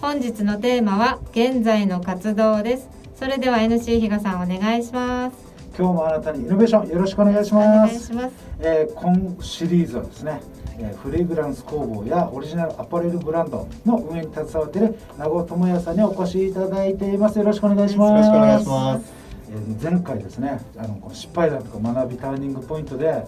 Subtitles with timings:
[0.00, 2.88] 本日のテーマは現在の活動です。
[3.16, 5.36] それでは NC 比嘉さんお願いします。
[5.76, 7.66] 今日もあなたにイノベーションよろしくお願いしおます。
[7.66, 8.34] 願いします。
[8.60, 10.40] えー今シリーズはですね、
[10.78, 17.38] えーフレグランス工房やオリジナルアパレルブランドの運営に携わっている名護智也さんにお越しいただいています。
[17.38, 18.10] よろしくお願いします。
[18.10, 19.12] よろしくお願いします。
[19.50, 23.24] えー前回ですねあのこの失敗談とか学びターニングポイントで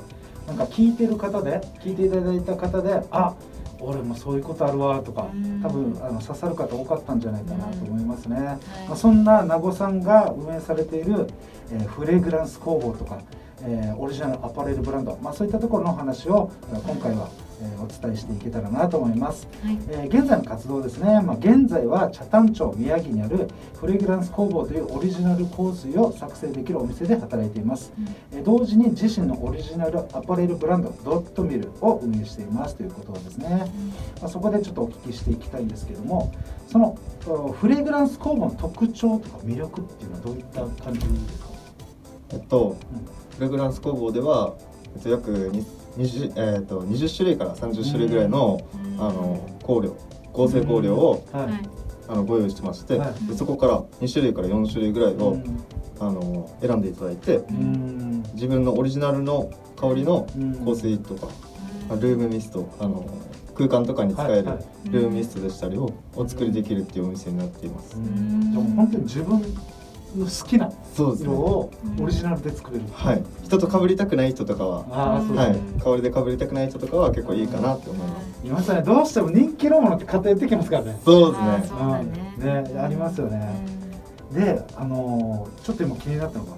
[0.46, 3.34] なんか聞いてる方で聞いていただいた方であ
[3.80, 5.60] 俺もそういうことあるわとかうん。
[5.62, 8.40] 多分あの刺さる方多かったんじゃないかなと思いますね、い。
[8.88, 11.26] まあ、そんな名護さんが運営されている、
[11.72, 13.20] えーフレグランス工房とか、
[13.62, 17.28] えーオリジナルアパレルブランド、まあ、そういったところの話をえー今回は、
[17.60, 19.78] えーお伝えしていけたらなと思います、はい。
[19.88, 27.92] えー現在の活動ですね、まあ、現在は北谷町宮城にあるフレグランス工房というオリジナル香水を作成できるお店で働いています、
[28.32, 33.70] えー同時に自身のオリジナルアパレルブランドドットミルを運営していますということですね、
[34.20, 36.32] まあ、そこでちょっとお聞きしていきたいんですけども
[36.66, 41.48] そのおフレグランス工房の特徴とか魅力っていうのはどういった感じですか、
[42.30, 43.36] えっと、うん。
[43.36, 44.69] フレグランス工房では、えっと、
[45.06, 45.64] 約に
[45.96, 49.00] 20, えっと20種類から30種類ぐらいの,、うん。
[49.00, 49.96] あの香料
[50.32, 51.68] 合成香料を、はいはい。
[52.08, 53.26] あのご用意してまして、はい。
[53.26, 55.64] でそこから2種類から4種類ぐらいを、うん。
[56.00, 58.22] あの選んでいただいてうん。
[58.34, 60.54] 自分のオリジナルの香りのうん。
[60.64, 61.26] 香水とか、
[61.88, 63.04] まあルームミストあの
[63.54, 64.44] 空間とかに使える
[64.86, 67.96] ルームミストでしたりをお作りできるっていうお店になっています。
[67.96, 68.50] うん。
[68.50, 69.42] じゃあもう本当に自分
[70.16, 71.32] の好きなそうですね。
[71.32, 73.22] 色をオリジナルで作れる、はい。
[73.44, 78.46] 人と被りたくない人とかは、ああそうね、はい、香りで被りたくない人とかは結構いいかなって思います。
[78.46, 78.50] い。
[78.50, 81.00] ますねどうしても人気のものって偏ってきますからね。
[81.04, 81.48] そうですね。
[81.50, 82.64] あーそうだね。
[82.66, 82.74] うん。
[82.74, 83.80] ねありますよね。
[84.32, 86.52] であのーちょっと今気になったのが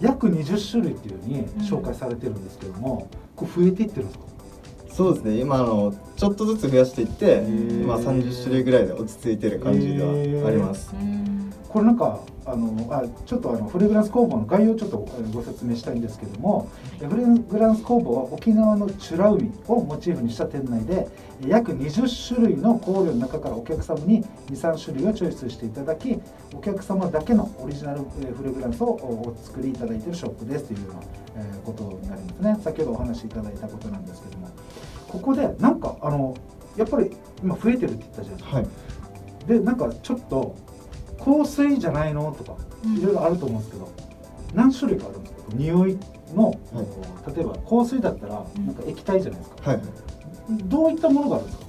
[0.00, 4.24] 約20種類っていうふうに紹介されてるんですけども、これ増えていってるんですか？
[4.92, 5.40] そうですね。
[5.40, 7.82] 今あのちょっとずつ増やしていって、ー。
[7.82, 10.94] 今30種類ぐらいで落ち着いてる感じではあります。
[11.74, 21.08] うんこれなんかあのあちょっとあのフレグランス工房の概要をちょっとえーご説明したいんですけどもえフレグランス工房は沖縄の美ら海をモチーフにした店内で
[21.44, 24.22] え約20種類の香料の中からお客様に
[24.52, 26.20] 23種類をチョイスしていただき
[26.54, 31.00] お客様だけのオリジナルえーフレグランスをおお作りいただいているショップですというような
[31.36, 32.58] えーことになりますね。
[32.62, 34.48] 先ほどお話しいただいたことなんですけども。
[35.08, 36.34] ここでなんかあの
[36.76, 37.10] やっぱり
[37.42, 38.56] 今増えてるって言ったじゃないですか。
[38.58, 38.66] はい。
[39.48, 40.54] でなんかちょっと
[41.24, 42.32] 香水じゃないの？
[42.32, 42.98] とかうん。
[42.98, 43.90] いろいろあると思うんですけど、
[44.54, 45.98] 何種類かあるんですか匂い
[46.34, 46.54] の、
[47.34, 48.66] 例えば香水だったらうん。
[48.66, 49.80] なんか液体じゃないですか、はい。
[50.64, 51.64] どういったものがあるんですか、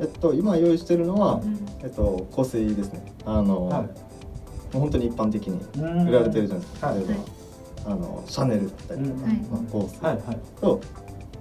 [0.00, 1.58] えっと今用意してるのは、うん。
[1.82, 3.12] えっと香水ですね。
[3.24, 3.82] あの、はい。
[3.82, 3.88] も
[4.74, 6.08] う本当に一般的にうん。
[6.08, 6.88] 売られてるじゃないですか。
[6.88, 6.98] はい。
[6.98, 7.06] 例え
[7.84, 10.04] ば、あのシャネルだったりとか、まあ、香水。
[10.04, 10.16] はい。
[10.16, 10.38] はい。
[10.60, 10.80] と、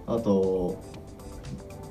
[0.07, 0.75] あと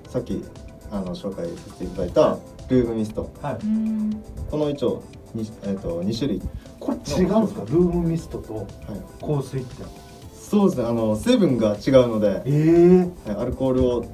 [0.08, 0.42] さっき
[0.90, 2.38] あの紹介させていただいた
[2.68, 3.30] ルームミスト。
[3.42, 3.56] はい。
[3.64, 5.02] うんこの一応
[5.34, 6.42] にえっと二種類。
[6.80, 7.60] これ違うんですか？
[7.62, 8.66] ルームミストとはい。
[9.20, 9.84] 香水って。
[10.34, 10.86] そうですね。
[10.86, 13.42] あの成分が違うので、えー、はい。
[13.42, 14.04] アルコールを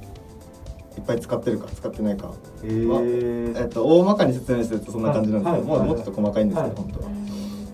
[0.97, 2.33] いっぱい使ってるか使ってないか、
[2.63, 3.57] えー。
[3.61, 6.75] えっと大まかに説明するとそんな感じなんですけど、はいはいもうもうちょっと細かいんですけど、はい。
[6.77, 7.11] 本当は。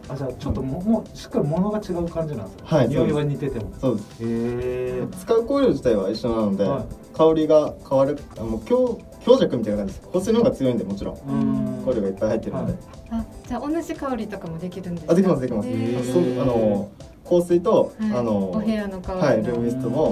[0.09, 3.73] あじゃあちょっとも,、もうしっかり物が違う感じなんですよ、はい匂いは似てても。
[3.81, 4.07] そうです。
[4.21, 6.85] えー、使う香料自体は一緒なので、はい。
[7.13, 10.07] 香りが変わるあもう強強弱みたいな感じです。
[10.09, 11.15] 香水の方が強いんでもちろん。
[11.15, 11.85] うん。
[11.85, 12.81] 香料がいっぱい入ってるので、はい。
[13.09, 15.13] あじゃあ同じ香りとかもできるんですか？
[15.13, 16.91] あできますできます、あの
[17.23, 18.11] 香水と、はい。
[18.11, 19.25] あのお部屋の香りの。
[19.25, 20.11] はいルームミストも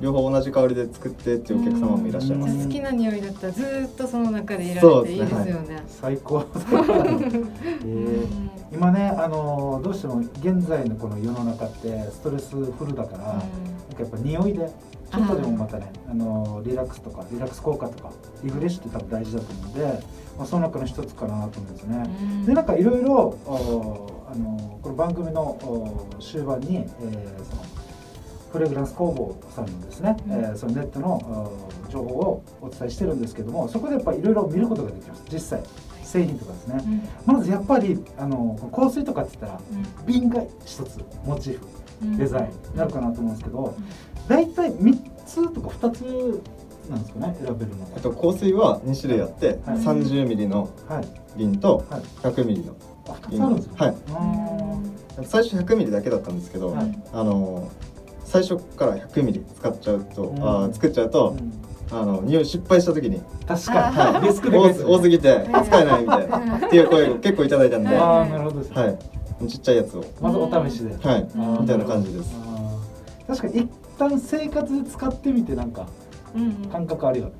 [0.00, 5.44] 両方同じ香りで作ってっていうお客様もいらっしゃいます、じゃあ好きな匂いだったらずーっとその中でいられていいですね。
[5.44, 5.82] ですよね。
[5.88, 6.44] 最高。
[6.44, 13.44] え ー今ねあのどうしても現在のこの世の中ってストレスフルだから、なんか
[14.00, 14.70] やっぱ匂いで
[15.10, 18.10] ちょっとでもまたねあのリラックスとかリラックス効果とか
[18.44, 20.00] リフレッシュって多分大事だと思うんで、
[20.36, 22.10] まあ、その中の一つかなと思うんですね。
[22.46, 23.14] でなんかいろいろ
[23.46, 27.62] おあのこの番組のお終盤に、えーその
[28.52, 30.32] フレグランス工房さんのですね、うん。
[30.32, 31.14] えーそのネットの
[31.88, 35.22] お情報をお伝えしてるんですけどもそこでやっぱりいろいろ見ることができます。
[35.32, 35.62] 実際
[36.02, 37.10] 製品とかですね。
[37.26, 39.60] まずやっぱりあの香水とかって言ったら
[40.06, 41.66] 瓶が一つモチーフ
[42.16, 43.74] デザインになるかなと思うんですけど
[44.28, 46.42] 大体3つとか2つ
[46.88, 47.86] なんですかね選べるの。
[47.94, 49.56] あと香水は2種類あって、はい。
[49.78, 51.08] 30ミリのはい。
[51.36, 52.00] 瓶とはい。
[52.22, 52.74] 100ミリの
[53.08, 53.72] あ2つあるんですね。
[53.76, 53.96] はい。
[54.14, 57.02] あ最初100ミリだけだったんですけど、はい。
[57.12, 57.68] あの
[58.28, 60.42] 最初から100ミリ使っちゃうと、うん。
[60.42, 62.00] あー作っちゃうと、ーうん。
[62.00, 68.98] あの匂い失敗した時に確かあにリスクで多すぎてはい使えないみたいなっていう声を結構いただいたんで、はいはああなるほどですね。
[69.42, 70.94] い、ちっちゃいやつを、まずお試しで。
[70.96, 71.26] はい、
[71.60, 72.30] みたいな感じです。
[73.26, 75.86] 確かに一旦生活で使ってみてなんか
[76.70, 77.32] 感覚あるよね。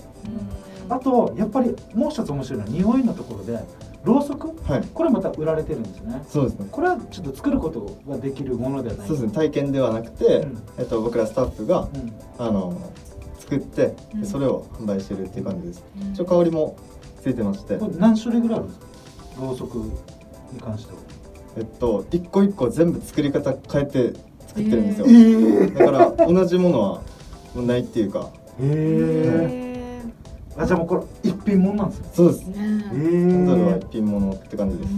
[0.87, 0.93] うん。
[0.93, 3.59] あとやっぱりもう一つ面白いのは匂いのところで
[4.05, 4.49] ろうそく？
[4.71, 4.85] はい。
[4.95, 6.23] これまた売られてるんですね。
[6.29, 6.69] そうですね。
[6.71, 9.09] これはちょっと作ることができるものではない。
[9.09, 9.33] そうですね。
[9.33, 10.63] 体験ではなくて、うん。
[10.79, 12.13] えっと、僕らスタッフがうん。
[12.39, 12.81] あの
[13.39, 14.21] 作ってうん。
[14.23, 15.85] でそれを販売してるっていう感じです。
[16.01, 16.13] うん。
[16.13, 16.77] 一応香りも
[17.23, 17.77] ついてまして。
[17.77, 18.87] これ何種類ぐらいあるんですか？
[19.43, 19.93] ろうそくに
[20.61, 20.99] 関しては。
[21.57, 24.13] えっと一個一個全部作り方変えて
[24.47, 26.89] 作ってるんですよ、えだから同じものは
[27.55, 28.31] もうないっていうか。
[28.61, 29.68] え
[30.59, 32.47] あじゃあもうこれ一品もんなんですよそうです。
[32.47, 32.55] ね。
[32.57, 33.79] えキャンドルはー。
[33.79, 34.91] 一品物って感じです、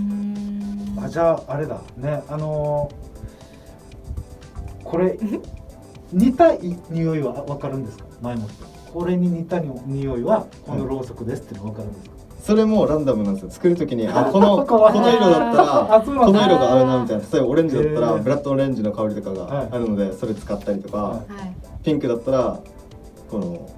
[1.04, 1.80] あじゃああれだ。
[1.96, 3.10] ねあのー
[4.84, 5.16] これ
[6.12, 8.04] 似たい匂いは分かるんですか？
[8.22, 13.50] 前もってこれに似たに匂いはこのろうそくですっていうの分かるんですか、それもランダムなんですよ。
[13.50, 15.62] 作る時にあこの この色だった
[15.92, 17.22] らこの色が合うなみたいな。
[17.32, 19.70] 例えばオレンジだったらブラッドオレンジの香りとかはい。
[19.70, 21.12] があるのでそれ使ったりとか、はい。
[21.12, 21.54] はい。
[21.84, 22.58] ピンクだったら
[23.30, 23.68] この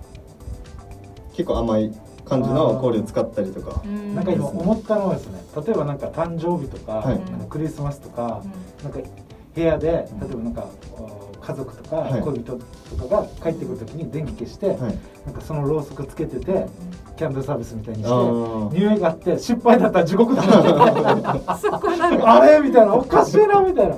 [1.32, 1.92] 結構甘い
[2.24, 3.82] 感じの香料を使ったりとか。
[4.14, 7.20] なんか今思ったのはですね例えばなんか誕生日とか、はい。
[7.48, 8.42] クリスマスとか、
[8.82, 8.98] なんか
[9.54, 12.20] 部屋で例えばなんかあ家族とかはい。
[12.22, 12.58] 恋人
[12.96, 14.78] とかが帰ってくる時に電気消して、はい。
[15.26, 16.66] なんかそのろうそくつけてて
[17.16, 18.08] キャンドルサービスみたいにし
[18.70, 22.60] て匂いがあって失敗だったら地獄だ あれ？
[22.60, 22.94] みたいな。
[22.94, 23.96] おかしいなみたいな。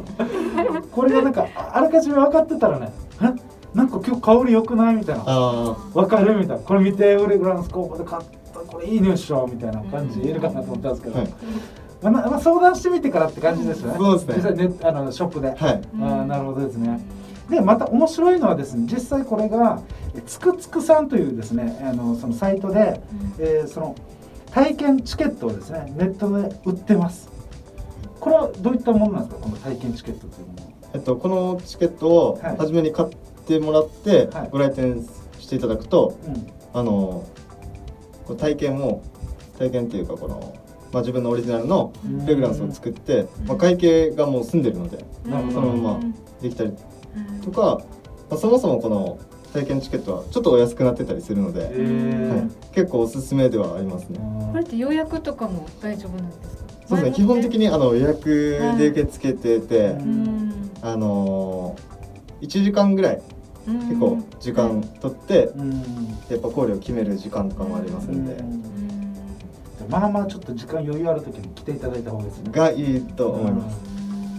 [0.90, 3.03] これがなんかああらかじめ分かってたらねえ
[3.74, 5.24] なんか今日香り良くないみたいな。
[5.26, 6.62] あ分かるみたいな。
[6.62, 8.22] これ見てフレグランスコープで買っ
[8.52, 11.28] たこれいい匂いっしょみたいな感じで言えるかなと思ったんですけど、はい。
[12.02, 14.34] まあなまあ、相談してみてからって感じですよね、そうですね。
[14.36, 15.74] 実際ネあのショップで、ーはい。
[15.74, 17.00] あーなるほどですね。
[17.50, 19.82] でまた面白いのはですね実際これが
[20.14, 23.00] えつくつくさんというですねあのそのサイトで、
[23.38, 23.96] えーその
[24.50, 27.28] 体験チケットをですねネットで売ってます。
[28.20, 29.42] これはどういったものなんですか？
[29.42, 30.68] この体験チケットというものは。
[30.94, 32.56] えっと、このチケットをはい。
[32.56, 33.08] 初めに買っ
[33.46, 34.48] てもらってはい。
[34.50, 35.06] ご来店
[35.38, 36.46] していただくと、うん。
[36.72, 37.24] あの
[38.26, 39.02] こう体験を
[39.58, 40.56] 体験っていうかこの、
[40.92, 41.92] まあ、自分のオリジナルの
[42.22, 46.00] フレグランスを作って、まあ、会計がもう済んでるのでそのまま
[46.42, 46.72] できたり
[47.44, 47.80] とか、
[48.30, 49.18] まあ、そもそもこの
[49.52, 52.28] 体験チケットはちょっとお安くなってたりするので、えー。
[52.30, 54.18] はい、結構おすすめではありますね。
[54.50, 56.64] これって予約とかも大丈夫なんですか？
[56.88, 57.12] そうですね。
[57.12, 59.96] 基本的にあの予約で受け付けてて、
[60.82, 63.22] あのー、1時間ぐらい
[63.66, 65.70] 結構時間取って、うん。
[66.28, 68.36] やっぱ考慮を決める時間とかもありますんで、
[69.88, 72.50] まあまあちょっと時間余裕ある時に来ていただいた方がいいですね。
[72.52, 73.93] がいいと思います。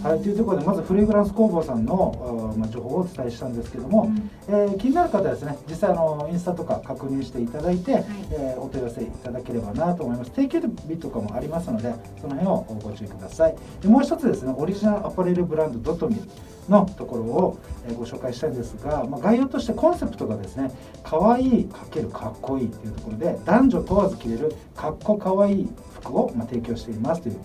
[0.05, 4.11] はい、というところでまずフレグランス工房さんの、あまあ、情報をお伝えしたんですけども、
[4.47, 10.29] えー気になる方はですね実際あのインスタとか確認していただいて、えーお問い合わせいただければなと思います。
[10.29, 13.55] 定休日とかもありますのでその辺をご注意ください。
[13.81, 16.21] でもう一つですねオリジナルアパレルブランドドトミル
[16.69, 17.57] のところを
[17.87, 20.69] えーご紹介したいんですが、まあ、概要としてコンセプトがですね
[21.01, 27.37] 可愛いかけるかっこいいというところで男女問わず着れるかっこかわいい服を、まあ、提供していますという、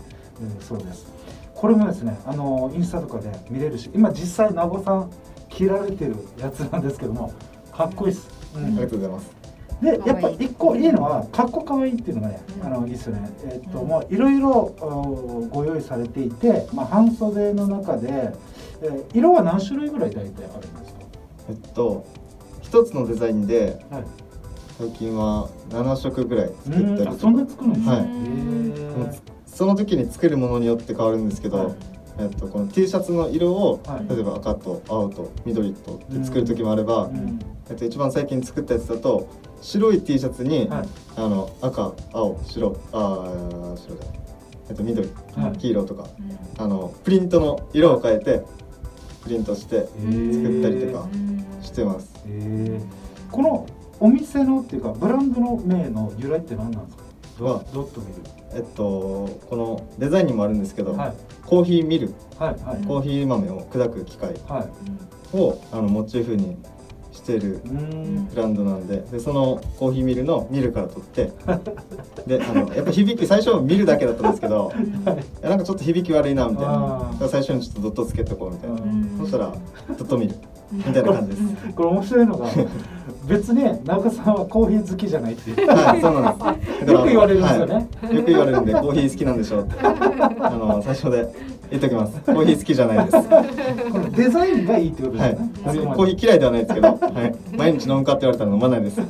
[0.42, 1.06] えーそうです
[1.60, 5.10] これもですねあのインスタとかで見れるし今実際名護さん
[5.50, 7.34] 着られてるやつなんですけども
[7.70, 8.64] かっこいいです、うん。
[8.64, 9.40] ありがとうございます。
[9.82, 12.66] でやっぱ一個いいのはかっこかわいいっていうのがね、うん。
[12.66, 13.88] あのいいですよねえっとうん。
[13.88, 14.74] もういろいろ
[15.50, 18.08] ご用意されていて、まあ、半袖の中で、
[18.82, 20.94] えー色は何種類ぐらい大体あるんです
[21.50, 22.06] えっと
[22.62, 24.04] 一つのデザインでかはい。
[24.78, 27.02] 最近は7色ぐらい作ったりとか。
[27.02, 27.08] うん。
[27.08, 31.74] あそんな作るんですか、はいその時に作るものによって変わるんですけど、はい。
[32.18, 34.08] えっと、この T シャツの色を、はい。
[34.08, 37.38] 例えば赤と青と緑とで作る時もあれば、うん。
[37.68, 39.28] えっと、一番最近作ったやつだと
[39.60, 40.88] 白い T シャツに、はい。
[41.14, 44.20] あの赤青白あー白じゃない、
[44.70, 45.58] えっと、緑、はい。
[45.58, 46.06] 黄色とか。
[46.56, 48.42] あのプリントの色を変えて
[49.22, 51.06] プリントして作ったりとか
[51.60, 52.14] してます。
[53.30, 53.66] この
[54.00, 57.44] お店のっていうかブランドの名の由来って何なんですか？
[57.44, 58.06] はドットミ
[58.52, 61.12] えっと、このデザインにもあるんですけど、ルはい。
[61.46, 62.84] コーヒーミルはいはい。
[62.86, 64.64] コーヒー豆を砕く機械は
[65.32, 65.36] い。
[65.36, 66.56] をあのモチーフに
[67.12, 71.32] しているブランドなんででそのコーヒーミルのミルから取って
[72.26, 75.44] であのやっぱ響き最初ミルだけだったんですけど い。
[75.44, 77.10] やなんかちょっと響き悪いなみたいな。
[77.28, 79.18] 最初にちょっとドットつけておこうみたいな、うん。
[79.18, 79.52] そしたら
[79.98, 80.34] ドットミル
[80.72, 81.42] みたいな感じです。
[81.74, 82.46] これ面白いのが
[83.30, 86.90] 別に直岡さんはコーヒー好きじゃないって はい、そうなんです。
[86.90, 89.74] よく言われるんですよねはいよく言われるんで、コーヒー好きなんでしょうって。
[89.86, 91.28] あの、最初で
[91.70, 92.20] 言っときます。
[92.26, 93.16] コーヒー好きじゃないです。
[93.16, 93.44] は
[93.92, 95.26] このデザインがいいってことです
[95.76, 95.96] よね、い。
[95.96, 97.56] コーヒー嫌いではないですけど、はい。
[97.56, 99.00] 毎日飲むかって言われたら飲まないです。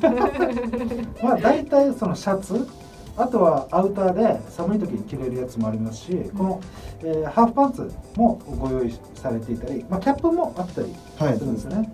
[1.23, 2.69] まあ大体そのシャツ
[3.17, 6.61] あとはアウターで寒い時に着れるやつもありますしこの、
[7.03, 11.93] えーハーフパンツもご用意されていたり、まあ、キャップもあったりはいするんですね、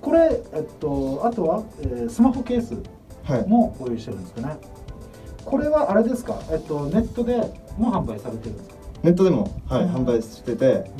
[0.00, 2.74] これ、えっと、あとは、えースマホケース
[3.24, 3.46] はい。
[3.48, 4.56] もご用意してるんですかね。
[5.44, 7.36] これはあれですか、えっと、ネットで
[7.78, 9.94] も販売されてるんですか、ネットでも、はいうん。
[9.94, 10.90] 販売してて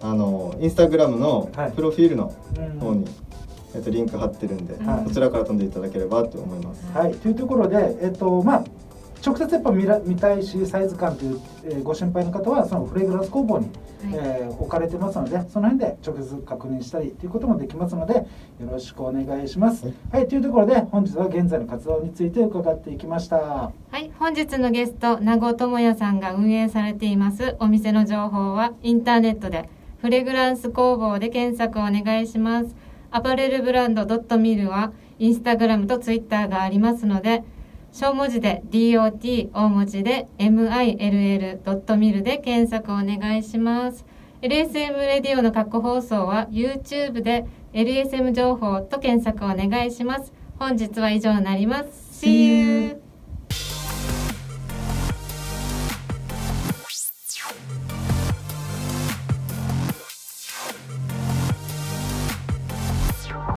[0.00, 0.08] うん。
[0.08, 1.72] あのインスタグラムのはい。
[1.72, 2.78] プロフィールのうん。
[2.80, 3.04] 方に、
[3.74, 5.04] えっと、リンク貼ってるんで、はい。
[5.04, 6.84] こちらから飛んでいただければと思います。
[6.92, 8.64] はい、というところで、えっとまあ、
[9.24, 13.68] 直接やっぱ見ら見たいしサイズ感という、えーご心配の方はそのフレグランス工房に、
[14.14, 18.24] えー置かれてますのでその辺で直接確認したりということもできますのでよ
[18.70, 19.86] ろしくお願いします。
[19.86, 23.36] はいはい、というところで本日は現在の活動について伺っていきました。
[23.36, 29.68] はい、本日のゲスト、名護智也さんが運営されていますお店の情報はインターネットで
[30.00, 32.74] フレグランス工房で検索をお願いします。
[33.10, 37.42] アパレルブランドドットミルはインスタグラムとツイッターがありますので、
[37.92, 44.04] 小文字で DOT 大文字で MILL ドットミルで検索お願いします。
[44.42, 50.32] LSM レディオの過去放送は YouTube で LSM 情報と検索お願いします。
[50.58, 52.24] 本日は以上になります。
[52.26, 53.09] See you!